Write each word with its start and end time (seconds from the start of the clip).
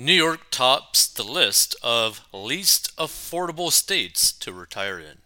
New 0.00 0.12
York 0.12 0.42
tops 0.52 1.08
the 1.08 1.24
list 1.24 1.74
of 1.82 2.20
least 2.32 2.96
affordable 2.98 3.72
states 3.72 4.30
to 4.30 4.52
retire 4.52 5.00
in. 5.00 5.18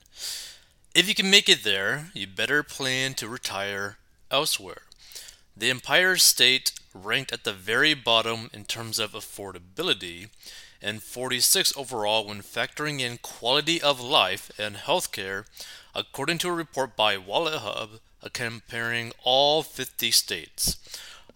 If 0.94 1.06
you 1.06 1.14
can 1.14 1.28
make 1.28 1.46
it 1.46 1.62
there, 1.62 2.06
you 2.14 2.26
better 2.26 2.62
plan 2.62 3.12
to 3.14 3.28
retire 3.28 3.98
elsewhere. 4.30 4.84
The 5.54 5.68
Empire 5.68 6.16
State 6.16 6.72
ranked 6.94 7.32
at 7.32 7.44
the 7.44 7.52
very 7.52 7.92
bottom 7.92 8.48
in 8.54 8.64
terms 8.64 8.98
of 8.98 9.12
affordability 9.12 10.30
and 10.80 11.02
46 11.02 11.76
overall 11.76 12.26
when 12.26 12.40
factoring 12.40 13.00
in 13.00 13.18
quality 13.18 13.78
of 13.78 14.00
life 14.00 14.50
and 14.58 14.76
healthcare, 14.76 15.44
according 15.94 16.38
to 16.38 16.48
a 16.48 16.52
report 16.52 16.96
by 16.96 17.18
WalletHub 17.18 18.00
comparing 18.32 19.12
all 19.22 19.62
50 19.62 20.10
states. 20.12 20.78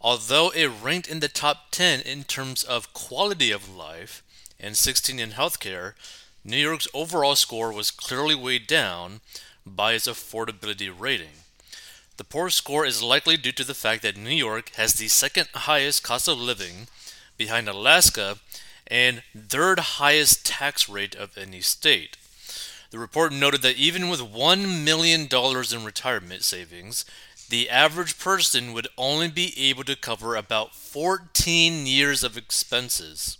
Although 0.06 0.50
it 0.50 0.68
ranked 0.68 1.08
in 1.08 1.18
the 1.18 1.26
top 1.26 1.72
10 1.72 2.02
in 2.02 2.22
terms 2.22 2.62
of 2.62 2.92
quality 2.92 3.50
of 3.50 3.68
life 3.68 4.22
and 4.60 4.76
16 4.76 5.18
in 5.18 5.30
healthcare, 5.30 5.94
New 6.44 6.58
York's 6.58 6.86
overall 6.94 7.34
score 7.34 7.72
was 7.72 7.90
clearly 7.90 8.36
weighed 8.36 8.68
down 8.68 9.20
by 9.66 9.94
its 9.94 10.06
affordability 10.06 10.94
rating. 10.96 11.42
The 12.18 12.22
poor 12.22 12.50
score 12.50 12.86
is 12.86 13.02
likely 13.02 13.36
due 13.36 13.50
to 13.50 13.64
the 13.64 13.74
fact 13.74 14.02
that 14.02 14.16
New 14.16 14.30
York 14.30 14.70
has 14.76 14.94
the 14.94 15.08
second 15.08 15.48
highest 15.52 16.04
cost 16.04 16.28
of 16.28 16.38
living 16.38 16.86
behind 17.36 17.68
Alaska 17.68 18.38
and 18.86 19.24
third 19.36 19.80
highest 19.98 20.46
tax 20.46 20.88
rate 20.88 21.16
of 21.16 21.36
any 21.36 21.60
state. 21.62 22.16
The 22.92 23.00
report 23.00 23.32
noted 23.32 23.62
that 23.62 23.76
even 23.76 24.08
with 24.08 24.20
$1 24.20 24.84
million 24.84 25.22
in 25.22 25.84
retirement 25.84 26.44
savings, 26.44 27.04
the 27.48 27.70
average 27.70 28.18
person 28.18 28.72
would 28.72 28.88
only 28.98 29.28
be 29.28 29.54
able 29.68 29.84
to 29.84 29.94
cover 29.96 30.34
about 30.34 30.74
14 30.74 31.86
years 31.86 32.24
of 32.24 32.36
expenses. 32.36 33.38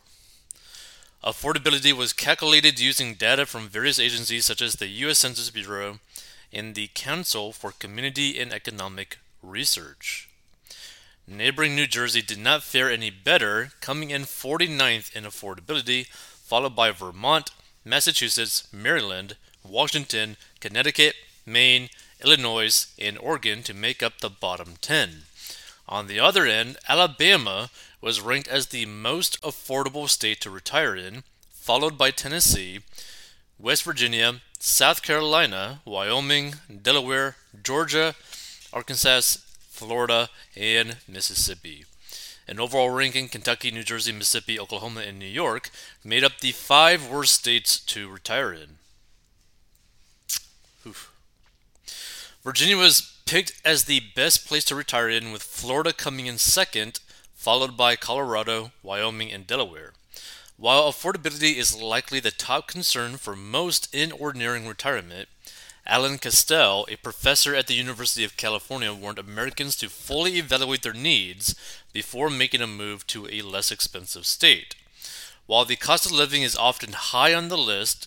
Affordability 1.22 1.92
was 1.92 2.14
calculated 2.14 2.80
using 2.80 3.14
data 3.14 3.44
from 3.44 3.68
various 3.68 3.98
agencies 3.98 4.46
such 4.46 4.62
as 4.62 4.76
the 4.76 4.88
U.S. 5.04 5.18
Census 5.18 5.50
Bureau 5.50 5.98
and 6.50 6.74
the 6.74 6.88
Council 6.94 7.52
for 7.52 7.72
Community 7.72 8.40
and 8.40 8.54
Economic 8.54 9.18
Research. 9.42 10.29
Neighboring 11.32 11.76
New 11.76 11.86
Jersey 11.86 12.22
did 12.22 12.40
not 12.40 12.64
fare 12.64 12.90
any 12.90 13.08
better, 13.08 13.70
coming 13.80 14.10
in 14.10 14.22
49th 14.22 15.14
in 15.14 15.22
affordability, 15.22 16.08
followed 16.08 16.74
by 16.74 16.90
Vermont, 16.90 17.52
Massachusetts, 17.84 18.66
Maryland, 18.72 19.36
Washington, 19.62 20.36
Connecticut, 20.58 21.14
Maine, 21.46 21.88
Illinois, 22.20 22.88
and 22.98 23.16
Oregon 23.16 23.62
to 23.62 23.72
make 23.72 24.02
up 24.02 24.18
the 24.18 24.28
bottom 24.28 24.74
10. 24.80 25.22
On 25.88 26.08
the 26.08 26.18
other 26.18 26.46
end, 26.46 26.78
Alabama 26.88 27.70
was 28.00 28.20
ranked 28.20 28.48
as 28.48 28.66
the 28.66 28.86
most 28.86 29.40
affordable 29.40 30.08
state 30.08 30.40
to 30.40 30.50
retire 30.50 30.96
in, 30.96 31.22
followed 31.52 31.96
by 31.96 32.10
Tennessee, 32.10 32.80
West 33.56 33.84
Virginia, 33.84 34.40
South 34.58 35.00
Carolina, 35.00 35.80
Wyoming, 35.84 36.56
Delaware, 36.82 37.36
Georgia, 37.62 38.16
Arkansas, 38.72 39.38
Florida, 39.80 40.28
and 40.54 40.98
Mississippi. 41.08 41.86
In 42.46 42.60
overall 42.60 42.90
ranking, 42.90 43.28
Kentucky, 43.28 43.70
New 43.70 43.82
Jersey, 43.82 44.12
Mississippi, 44.12 44.60
Oklahoma, 44.60 45.00
and 45.00 45.18
New 45.18 45.24
York 45.24 45.70
made 46.04 46.22
up 46.22 46.40
the 46.40 46.52
five 46.52 47.08
worst 47.08 47.32
states 47.32 47.80
to 47.80 48.10
retire 48.10 48.52
in. 48.52 48.76
Oof. 50.86 51.10
Virginia 52.44 52.76
was 52.76 53.16
picked 53.24 53.54
as 53.64 53.84
the 53.84 54.02
best 54.14 54.46
place 54.46 54.66
to 54.66 54.74
retire 54.74 55.08
in, 55.08 55.32
with 55.32 55.42
Florida 55.42 55.94
coming 55.94 56.26
in 56.26 56.36
second, 56.36 57.00
followed 57.34 57.74
by 57.74 57.96
Colorado, 57.96 58.72
Wyoming, 58.82 59.32
and 59.32 59.46
Delaware. 59.46 59.94
While 60.58 60.92
affordability 60.92 61.56
is 61.56 61.80
likely 61.80 62.20
the 62.20 62.30
top 62.30 62.68
concern 62.68 63.16
for 63.16 63.34
most 63.34 63.88
in 63.94 64.12
ordinary 64.12 64.60
retirement, 64.60 65.30
Alan 65.90 66.18
Castel, 66.18 66.86
a 66.88 66.94
professor 66.94 67.52
at 67.52 67.66
the 67.66 67.74
University 67.74 68.22
of 68.22 68.36
California, 68.36 68.94
warned 68.94 69.18
Americans 69.18 69.74
to 69.74 69.88
fully 69.88 70.38
evaluate 70.38 70.82
their 70.82 70.92
needs 70.92 71.56
before 71.92 72.30
making 72.30 72.60
a 72.60 72.68
move 72.68 73.04
to 73.08 73.26
a 73.26 73.42
less 73.42 73.72
expensive 73.72 74.24
state. 74.24 74.76
While 75.46 75.64
the 75.64 75.74
cost 75.74 76.06
of 76.06 76.12
living 76.12 76.42
is 76.42 76.54
often 76.54 76.92
high 76.92 77.34
on 77.34 77.48
the 77.48 77.58
list, 77.58 78.06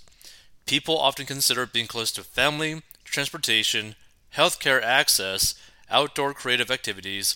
people 0.66 0.98
often 0.98 1.26
consider 1.26 1.66
being 1.66 1.88
close 1.88 2.14
to 2.14 2.24
family, 2.24 2.84
transportation, 3.04 3.96
healthcare 4.34 4.82
access, 4.82 5.54
outdoor 5.92 6.34
creative 6.34 6.72
activities, 6.72 7.36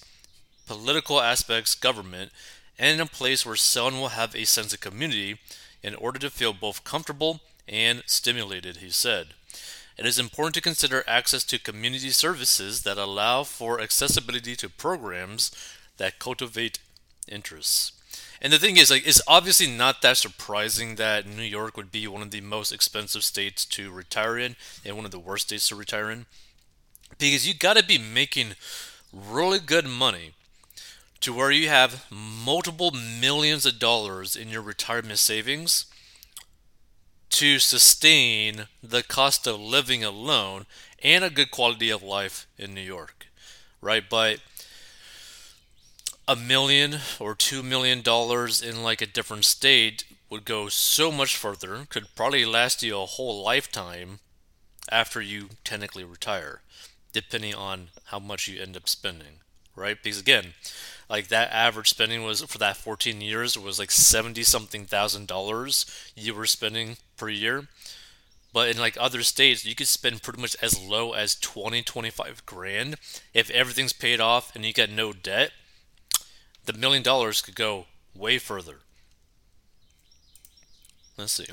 political 0.65 1.19
aspects, 1.19 1.75
government, 1.75 2.31
and 2.79 3.01
a 3.01 3.05
place 3.05 3.45
where 3.45 3.57
someone 3.57 3.99
will 3.99 4.15
have 4.15 4.33
a 4.33 4.45
sense 4.45 4.73
of 4.73 4.79
community 4.79 5.39
in 5.83 5.93
order 5.95 6.19
to 6.19 6.29
feel 6.29 6.53
both 6.53 6.85
comfortable 6.85 7.41
and 7.67 8.01
stimulated, 8.05 8.77
he 8.77 8.89
said. 8.89 9.33
It 9.97 10.05
is 10.05 10.19
important 10.19 10.53
to 10.55 10.61
consider 10.61 11.03
access 11.07 11.43
to 11.45 11.57
community 11.57 12.11
services 12.11 12.83
that 12.83 12.97
allow 12.97 13.43
for 13.43 13.81
accessibility 13.81 14.55
to 14.57 14.69
programs 14.69 15.51
that 15.97 16.19
cultivate 16.19 16.79
interests. 17.27 17.93
And 18.39 18.53
the 18.53 18.59
thing 18.59 18.77
is, 18.77 18.91
like, 18.91 19.07
it's 19.07 19.21
obviously 19.27 19.65
not 19.65 20.03
that 20.03 20.17
surprising 20.17 20.95
that 20.95 21.25
New 21.25 21.41
York 21.41 21.75
would 21.75 21.91
be 21.91 22.07
one 22.07 22.21
of 22.21 22.29
the 22.29 22.41
most 22.41 22.71
expensive 22.71 23.23
states 23.23 23.65
to 23.65 23.91
retire 23.91 24.37
in 24.37 24.55
and 24.85 24.95
one 24.95 25.05
of 25.05 25.11
the 25.11 25.19
worst 25.19 25.47
states 25.47 25.69
to 25.69 25.75
retire 25.75 26.11
in. 26.11 26.27
Because 27.17 27.47
you 27.47 27.55
got 27.55 27.77
to 27.77 27.83
be 27.83 27.97
making 27.97 28.53
really 29.11 29.59
good 29.59 29.87
money 29.87 30.33
to 31.21 31.33
where 31.33 31.49
you 31.49 31.69
have 31.69 32.05
multiple 32.11 32.91
millions 32.91 33.65
of 33.65 33.79
dollars 33.79 34.35
in 34.35 34.49
your 34.49 34.61
retirement 34.61 35.17
savings 35.17 35.87
to 37.29 37.59
sustain 37.59 38.67
the 38.81 39.03
cost 39.03 39.47
of 39.47 39.59
living 39.59 40.03
alone 40.03 40.65
and 41.03 41.23
a 41.23 41.29
good 41.29 41.51
quality 41.51 41.89
of 41.89 42.01
life 42.03 42.47
in 42.57 42.73
New 42.73 42.81
York, 42.81 43.27
right? 43.81 44.03
But 44.09 44.39
a 46.27 46.35
million 46.35 46.97
or 47.19 47.35
two 47.35 47.63
million 47.63 48.01
dollars 48.01 48.61
in 48.61 48.83
like 48.83 49.01
a 49.01 49.07
different 49.07 49.45
state 49.45 50.03
would 50.29 50.45
go 50.45 50.67
so 50.67 51.11
much 51.11 51.35
further, 51.37 51.85
could 51.89 52.13
probably 52.15 52.45
last 52.45 52.83
you 52.83 52.97
a 52.99 53.05
whole 53.05 53.43
lifetime 53.43 54.19
after 54.91 55.21
you 55.21 55.49
technically 55.63 56.03
retire, 56.03 56.61
depending 57.13 57.55
on 57.55 57.89
how 58.05 58.19
much 58.19 58.47
you 58.47 58.61
end 58.61 58.75
up 58.75 58.89
spending, 58.89 59.39
right? 59.75 59.97
Because 60.03 60.19
again, 60.19 60.53
like 61.09 61.27
that 61.27 61.51
average 61.51 61.89
spending 61.89 62.23
was 62.23 62.41
for 62.43 62.57
that 62.57 62.77
14 62.77 63.21
years 63.21 63.57
was 63.57 63.79
like 63.79 63.91
70 63.91 64.43
something 64.43 64.85
thousand 64.85 65.27
dollars 65.27 65.85
you 66.15 66.33
were 66.33 66.45
spending 66.45 66.97
per 67.15 67.29
year. 67.29 67.67
But 68.53 68.69
in 68.69 68.77
like 68.77 68.97
other 68.99 69.23
states 69.23 69.65
you 69.65 69.75
could 69.75 69.87
spend 69.87 70.23
pretty 70.23 70.41
much 70.41 70.55
as 70.61 70.79
low 70.79 71.13
as 71.13 71.35
20 71.35 71.81
25 71.81 72.45
grand. 72.45 72.95
If 73.33 73.49
everything's 73.51 73.93
paid 73.93 74.19
off 74.19 74.55
and 74.55 74.65
you 74.65 74.73
get 74.73 74.89
no 74.89 75.13
debt 75.13 75.51
the 76.67 76.73
million 76.73 77.01
dollars 77.01 77.41
could 77.41 77.55
go 77.55 77.85
way 78.13 78.37
further. 78.37 78.79
Let's 81.17 81.33
see. 81.33 81.47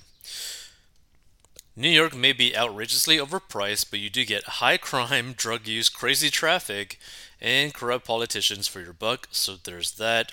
New 1.76 1.88
York 1.88 2.14
may 2.14 2.32
be 2.32 2.56
outrageously 2.56 3.16
overpriced, 3.16 3.90
but 3.90 3.98
you 3.98 4.10
do 4.10 4.24
get 4.24 4.44
high 4.44 4.76
crime, 4.76 5.32
drug 5.36 5.66
use, 5.66 5.88
crazy 5.88 6.30
traffic, 6.30 6.98
and 7.44 7.74
corrupt 7.74 8.06
politicians 8.06 8.66
for 8.66 8.80
your 8.80 8.94
buck, 8.94 9.28
so 9.30 9.56
there's 9.62 9.92
that. 9.92 10.32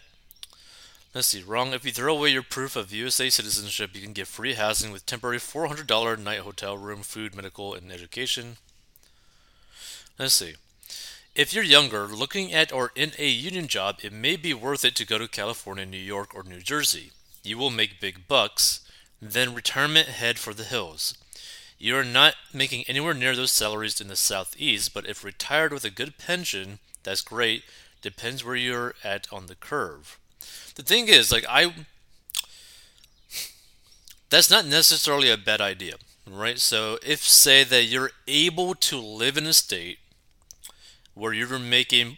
Let's 1.13 1.27
see, 1.27 1.43
wrong. 1.43 1.73
If 1.73 1.83
you 1.83 1.91
throw 1.91 2.15
away 2.15 2.29
your 2.29 2.41
proof 2.41 2.77
of 2.77 2.93
USA 2.93 3.29
citizenship, 3.29 3.91
you 3.93 4.01
can 4.01 4.13
get 4.13 4.27
free 4.27 4.53
housing 4.53 4.93
with 4.93 5.05
temporary 5.05 5.37
$400 5.37 6.17
night 6.23 6.39
hotel 6.39 6.77
room, 6.77 7.01
food, 7.01 7.35
medical, 7.35 7.73
and 7.73 7.91
education. 7.91 8.55
Let's 10.17 10.35
see. 10.35 10.53
If 11.35 11.53
you're 11.53 11.65
younger, 11.65 12.07
looking 12.07 12.53
at 12.53 12.71
or 12.71 12.93
in 12.95 13.11
a 13.19 13.27
union 13.27 13.67
job, 13.67 13.97
it 14.01 14.13
may 14.13 14.37
be 14.37 14.53
worth 14.53 14.85
it 14.85 14.95
to 14.95 15.05
go 15.05 15.17
to 15.17 15.27
California, 15.27 15.85
New 15.85 15.97
York, 15.97 16.33
or 16.33 16.43
New 16.43 16.61
Jersey. 16.61 17.11
You 17.43 17.57
will 17.57 17.71
make 17.71 17.99
big 17.99 18.29
bucks, 18.29 18.79
then 19.21 19.53
retirement 19.53 20.07
head 20.07 20.39
for 20.39 20.53
the 20.53 20.63
hills. 20.63 21.17
You're 21.81 22.03
not 22.03 22.35
making 22.53 22.83
anywhere 22.87 23.15
near 23.15 23.35
those 23.35 23.51
salaries 23.51 23.99
in 23.99 24.07
the 24.07 24.15
southeast, 24.15 24.93
but 24.93 25.07
if 25.07 25.23
retired 25.23 25.73
with 25.73 25.83
a 25.83 25.89
good 25.89 26.19
pension, 26.19 26.77
that's 27.01 27.21
great. 27.21 27.63
Depends 28.03 28.45
where 28.45 28.55
you're 28.55 28.93
at 29.03 29.25
on 29.33 29.47
the 29.47 29.55
curve. 29.55 30.19
The 30.75 30.83
thing 30.83 31.07
is, 31.07 31.31
like 31.31 31.43
I 31.49 31.73
that's 34.29 34.51
not 34.51 34.67
necessarily 34.67 35.31
a 35.31 35.37
bad 35.37 35.59
idea, 35.59 35.95
right? 36.29 36.59
So 36.59 36.99
if 37.03 37.23
say 37.23 37.63
that 37.63 37.85
you're 37.85 38.11
able 38.27 38.75
to 38.75 38.99
live 38.99 39.35
in 39.35 39.47
a 39.47 39.53
state 39.53 39.97
where 41.15 41.33
you're 41.33 41.57
making 41.57 42.17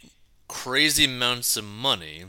crazy 0.50 1.06
amounts 1.06 1.56
of 1.56 1.64
money, 1.64 2.26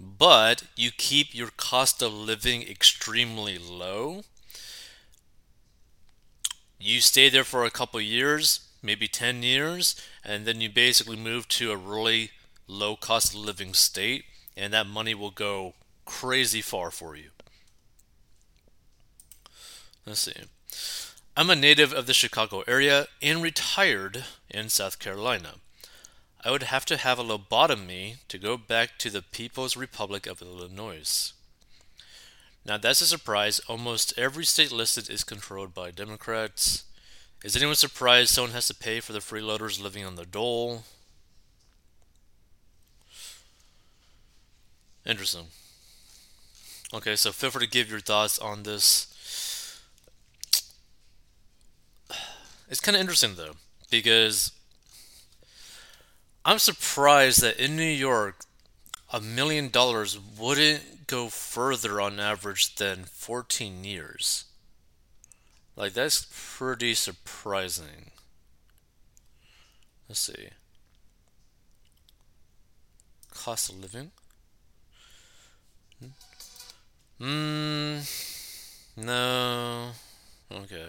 but 0.00 0.64
you 0.74 0.90
keep 0.90 1.36
your 1.36 1.50
cost 1.56 2.02
of 2.02 2.12
living 2.12 2.62
extremely 2.62 3.58
low, 3.58 4.24
you 6.94 7.00
stay 7.00 7.28
there 7.28 7.44
for 7.44 7.64
a 7.64 7.70
couple 7.70 8.00
years, 8.00 8.60
maybe 8.82 9.08
10 9.08 9.42
years, 9.42 10.00
and 10.24 10.46
then 10.46 10.60
you 10.60 10.70
basically 10.70 11.16
move 11.16 11.48
to 11.48 11.72
a 11.72 11.76
really 11.76 12.30
low 12.66 12.96
cost 12.96 13.34
living 13.34 13.74
state, 13.74 14.24
and 14.56 14.72
that 14.72 14.86
money 14.86 15.14
will 15.14 15.30
go 15.30 15.74
crazy 16.04 16.60
far 16.60 16.90
for 16.90 17.16
you. 17.16 17.30
Let's 20.06 20.20
see. 20.20 20.32
I'm 21.36 21.50
a 21.50 21.56
native 21.56 21.92
of 21.92 22.06
the 22.06 22.14
Chicago 22.14 22.62
area 22.68 23.08
and 23.20 23.42
retired 23.42 24.24
in 24.48 24.68
South 24.68 24.98
Carolina. 24.98 25.54
I 26.44 26.50
would 26.50 26.64
have 26.64 26.84
to 26.86 26.96
have 26.96 27.18
a 27.18 27.24
lobotomy 27.24 28.18
to 28.28 28.38
go 28.38 28.56
back 28.56 28.98
to 28.98 29.10
the 29.10 29.22
People's 29.22 29.76
Republic 29.76 30.26
of 30.26 30.42
Illinois. 30.42 31.32
Now, 32.66 32.78
that's 32.78 33.00
a 33.00 33.06
surprise. 33.06 33.60
Almost 33.68 34.18
every 34.18 34.44
state 34.44 34.72
listed 34.72 35.10
is 35.10 35.22
controlled 35.22 35.74
by 35.74 35.90
Democrats. 35.90 36.84
Is 37.44 37.54
anyone 37.54 37.74
surprised 37.74 38.30
someone 38.30 38.52
has 38.52 38.68
to 38.68 38.74
pay 38.74 39.00
for 39.00 39.12
the 39.12 39.18
freeloaders 39.18 39.82
living 39.82 40.04
on 40.04 40.14
the 40.14 40.24
dole? 40.24 40.84
Interesting. 45.04 45.48
Okay, 46.94 47.16
so 47.16 47.32
feel 47.32 47.50
free 47.50 47.66
to 47.66 47.70
give 47.70 47.90
your 47.90 48.00
thoughts 48.00 48.38
on 48.38 48.62
this. 48.62 49.10
It's 52.70 52.80
kind 52.80 52.96
of 52.96 53.00
interesting 53.00 53.34
though, 53.36 53.56
because 53.90 54.52
I'm 56.46 56.58
surprised 56.58 57.42
that 57.42 57.62
in 57.62 57.76
New 57.76 57.82
York, 57.82 58.44
a 59.14 59.20
million 59.20 59.68
dollars 59.68 60.18
wouldn't 60.18 61.06
go 61.06 61.28
further 61.28 62.00
on 62.00 62.18
average 62.18 62.74
than 62.74 63.04
14 63.04 63.84
years. 63.84 64.46
Like, 65.76 65.92
that's 65.92 66.26
pretty 66.32 66.94
surprising. 66.94 68.10
Let's 70.08 70.18
see. 70.18 70.48
Cost 73.32 73.70
of 73.70 73.80
living? 73.82 74.10
Hmm. 77.20 77.98
No. 78.96 79.90
Okay. 80.50 80.88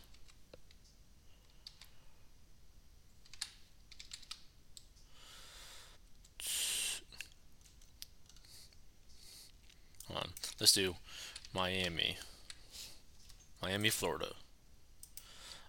on. 10.16 10.30
Let's 10.58 10.72
do 10.72 10.96
Miami. 11.52 12.18
Miami, 13.62 13.90
Florida. 13.90 14.32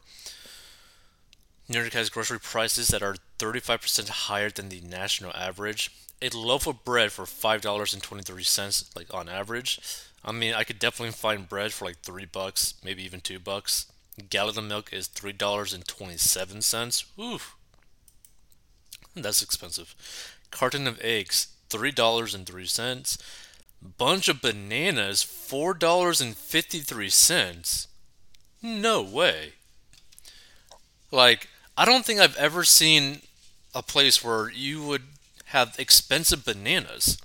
New 1.68 1.80
York 1.80 1.94
has 1.94 2.10
grocery 2.10 2.40
prices 2.40 2.88
that 2.88 3.04
are 3.04 3.18
35% 3.38 4.10
higher 4.10 4.50
than 4.50 4.70
the 4.70 4.82
national 4.82 5.32
average. 5.36 5.92
A 6.22 6.30
loaf 6.30 6.68
of 6.68 6.84
bread 6.84 7.12
for 7.12 7.26
$5.23 7.26 8.96
like 8.96 9.14
on 9.14 9.30
average. 9.30 9.80
I 10.26 10.34
mean, 10.34 10.54
I 10.54 10.64
could 10.64 10.80
definitely 10.80 11.14
find 11.14 11.48
bread 11.48 11.72
for 11.72 11.86
like 11.86 12.00
3 12.00 12.26
bucks, 12.26 12.74
maybe 12.84 13.04
even 13.04 13.22
2 13.22 13.40
bucks. 13.40 13.86
Gallon 14.30 14.58
of 14.58 14.66
milk 14.66 14.92
is 14.92 15.08
$3.27. 15.08 17.06
Oof. 17.18 17.56
That's 19.16 19.42
expensive. 19.42 19.96
Carton 20.52 20.88
of 20.88 21.00
eggs, 21.02 21.48
$3.03. 21.70 23.18
Bunch 23.98 24.28
of 24.28 24.42
bananas, 24.42 25.24
$4.53. 25.24 27.88
No 28.62 29.02
way. 29.02 29.54
Like, 31.12 31.48
I 31.78 31.86
don't 31.86 32.06
think 32.06 32.20
I've 32.20 32.38
ever 32.38 32.64
seen 32.64 33.22
a 33.74 33.82
place 33.82 34.24
where 34.24 34.50
you 34.50 34.84
would 34.84 35.04
have 35.46 35.76
expensive 35.80 36.46
bananas. 36.46 37.18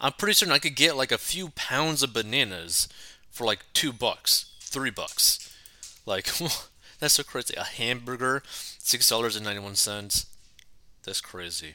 I'm 0.00 0.12
pretty 0.12 0.34
certain 0.34 0.52
I 0.52 0.58
could 0.58 0.76
get 0.76 0.96
like 0.96 1.12
a 1.12 1.18
few 1.18 1.48
pounds 1.50 2.02
of 2.02 2.12
bananas 2.12 2.88
for 3.30 3.46
like 3.46 3.60
two 3.72 3.92
bucks, 3.92 4.52
three 4.60 4.90
bucks. 4.90 5.54
Like, 6.04 6.26
that's 7.00 7.14
so 7.14 7.22
crazy. 7.22 7.54
A 7.56 7.64
hamburger, 7.64 8.42
$6.91. 8.46 10.26
That's 11.04 11.20
crazy. 11.20 11.74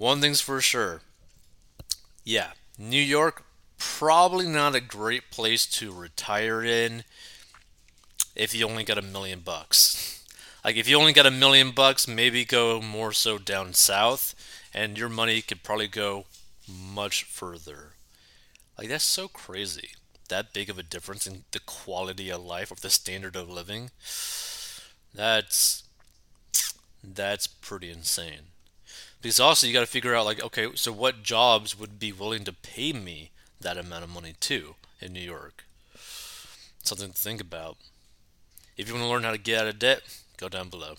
One 0.00 0.22
thing's 0.22 0.40
for 0.40 0.62
sure. 0.62 1.02
Yeah, 2.24 2.52
New 2.78 3.02
York, 3.02 3.44
probably 3.76 4.46
not 4.46 4.74
a 4.74 4.80
great 4.80 5.30
place 5.30 5.66
to 5.66 5.92
retire 5.92 6.64
in 6.64 7.04
if 8.34 8.54
you 8.54 8.66
only 8.66 8.82
got 8.82 8.96
a 8.96 9.02
million 9.02 9.40
bucks. 9.40 10.24
Like 10.64 10.76
if 10.76 10.88
you 10.88 10.96
only 10.96 11.12
got 11.12 11.26
a 11.26 11.30
million 11.30 11.72
bucks, 11.72 12.08
maybe 12.08 12.46
go 12.46 12.80
more 12.80 13.12
so 13.12 13.36
down 13.36 13.74
south, 13.74 14.34
and 14.72 14.96
your 14.96 15.10
money 15.10 15.42
could 15.42 15.62
probably 15.62 15.86
go 15.86 16.24
much 16.66 17.24
further. 17.24 17.96
Like 18.78 18.88
that's 18.88 19.04
so 19.04 19.28
crazy. 19.28 19.90
That 20.30 20.54
big 20.54 20.70
of 20.70 20.78
a 20.78 20.82
difference 20.82 21.26
in 21.26 21.44
the 21.50 21.60
quality 21.60 22.30
of 22.30 22.42
life 22.42 22.72
or 22.72 22.76
the 22.76 22.88
standard 22.88 23.36
of 23.36 23.50
living. 23.50 23.90
That's 25.14 25.82
that's 27.04 27.46
pretty 27.46 27.90
insane. 27.90 28.46
Because 29.20 29.40
also 29.40 29.66
you 29.66 29.72
got 29.72 29.80
to 29.80 29.86
figure 29.86 30.14
out 30.14 30.24
like 30.24 30.42
okay, 30.42 30.68
so 30.74 30.92
what 30.92 31.22
jobs 31.22 31.78
would 31.78 31.98
be 31.98 32.12
willing 32.12 32.44
to 32.44 32.52
pay 32.52 32.92
me 32.92 33.30
that 33.60 33.76
amount 33.76 34.04
of 34.04 34.10
money 34.10 34.34
too 34.40 34.76
in 35.00 35.12
New 35.12 35.20
York? 35.20 35.64
Something 36.82 37.12
to 37.12 37.18
think 37.18 37.40
about. 37.40 37.76
If 38.76 38.88
you 38.88 38.94
want 38.94 39.04
to 39.04 39.10
learn 39.10 39.24
how 39.24 39.32
to 39.32 39.38
get 39.38 39.60
out 39.60 39.66
of 39.66 39.78
debt, 39.78 40.02
go 40.38 40.48
down 40.48 40.70
below. 40.70 40.94